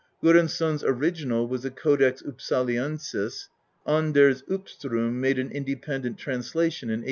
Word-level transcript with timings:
Goransson's 0.23 0.83
original 0.83 1.47
was 1.47 1.61
the 1.61 1.69
Codex 1.69 2.23
Upsaliensis. 2.23 3.49
Anders 3.85 4.41
Uppstrom 4.49 5.19
made 5.19 5.37
an 5.37 5.51
independent 5.51 6.17
translation 6.17 6.89
in 6.89 6.93
1859. 6.93 6.99